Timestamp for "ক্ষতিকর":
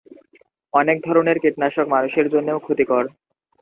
2.59-3.03